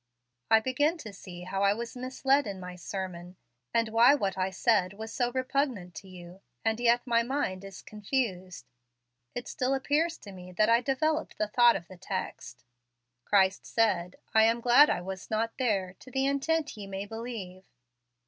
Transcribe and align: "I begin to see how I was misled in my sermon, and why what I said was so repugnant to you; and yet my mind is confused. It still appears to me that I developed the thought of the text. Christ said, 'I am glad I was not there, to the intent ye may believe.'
"I 0.49 0.59
begin 0.61 0.97
to 0.97 1.13
see 1.13 1.43
how 1.43 1.61
I 1.61 1.75
was 1.75 1.95
misled 1.95 2.47
in 2.47 2.59
my 2.59 2.75
sermon, 2.75 3.35
and 3.71 3.89
why 3.89 4.15
what 4.15 4.35
I 4.35 4.49
said 4.49 4.93
was 4.93 5.13
so 5.13 5.31
repugnant 5.31 5.93
to 5.97 6.07
you; 6.07 6.41
and 6.65 6.79
yet 6.79 7.05
my 7.05 7.21
mind 7.21 7.63
is 7.63 7.83
confused. 7.83 8.65
It 9.35 9.47
still 9.47 9.75
appears 9.75 10.17
to 10.17 10.31
me 10.31 10.53
that 10.53 10.69
I 10.69 10.81
developed 10.81 11.37
the 11.37 11.47
thought 11.49 11.75
of 11.75 11.87
the 11.87 11.97
text. 11.97 12.63
Christ 13.25 13.67
said, 13.67 14.15
'I 14.33 14.43
am 14.45 14.59
glad 14.59 14.89
I 14.89 15.01
was 15.01 15.29
not 15.29 15.59
there, 15.59 15.93
to 15.99 16.09
the 16.09 16.25
intent 16.25 16.75
ye 16.75 16.87
may 16.87 17.05
believe.' 17.05 17.69